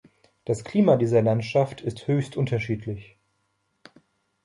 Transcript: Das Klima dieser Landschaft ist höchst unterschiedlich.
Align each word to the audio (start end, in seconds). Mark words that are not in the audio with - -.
Das 0.45 0.63
Klima 0.63 0.95
dieser 0.97 1.21
Landschaft 1.21 1.81
ist 1.81 2.07
höchst 2.07 2.35
unterschiedlich. 2.35 3.19